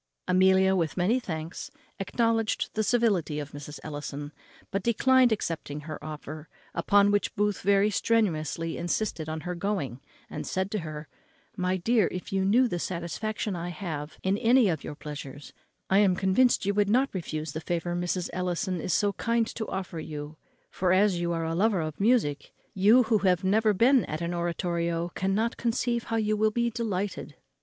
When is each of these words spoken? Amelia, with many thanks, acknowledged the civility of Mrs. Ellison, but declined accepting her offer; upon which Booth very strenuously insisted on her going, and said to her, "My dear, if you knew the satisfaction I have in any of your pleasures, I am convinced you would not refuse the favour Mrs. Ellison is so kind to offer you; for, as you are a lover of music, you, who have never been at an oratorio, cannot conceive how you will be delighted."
Amelia, 0.27 0.75
with 0.75 0.97
many 0.97 1.19
thanks, 1.19 1.69
acknowledged 1.99 2.73
the 2.73 2.81
civility 2.83 3.37
of 3.37 3.51
Mrs. 3.51 3.79
Ellison, 3.83 4.31
but 4.71 4.81
declined 4.81 5.31
accepting 5.31 5.81
her 5.81 6.03
offer; 6.03 6.49
upon 6.73 7.11
which 7.11 7.35
Booth 7.35 7.61
very 7.61 7.91
strenuously 7.91 8.77
insisted 8.79 9.29
on 9.29 9.41
her 9.41 9.53
going, 9.53 10.01
and 10.27 10.47
said 10.47 10.71
to 10.71 10.79
her, 10.79 11.07
"My 11.55 11.77
dear, 11.77 12.07
if 12.11 12.33
you 12.33 12.43
knew 12.43 12.67
the 12.67 12.79
satisfaction 12.79 13.55
I 13.55 13.69
have 13.69 14.17
in 14.23 14.39
any 14.39 14.69
of 14.69 14.83
your 14.83 14.95
pleasures, 14.95 15.53
I 15.87 15.99
am 15.99 16.15
convinced 16.15 16.65
you 16.65 16.73
would 16.73 16.89
not 16.89 17.13
refuse 17.13 17.51
the 17.51 17.61
favour 17.61 17.95
Mrs. 17.95 18.31
Ellison 18.33 18.81
is 18.81 18.93
so 18.93 19.13
kind 19.13 19.45
to 19.53 19.67
offer 19.67 19.99
you; 19.99 20.35
for, 20.71 20.93
as 20.93 21.19
you 21.19 21.31
are 21.31 21.45
a 21.45 21.53
lover 21.53 21.79
of 21.81 21.99
music, 21.99 22.51
you, 22.73 23.03
who 23.03 23.19
have 23.19 23.43
never 23.43 23.71
been 23.71 24.03
at 24.05 24.21
an 24.21 24.33
oratorio, 24.33 25.09
cannot 25.13 25.57
conceive 25.57 26.05
how 26.05 26.15
you 26.15 26.35
will 26.35 26.49
be 26.49 26.71
delighted." 26.71 27.35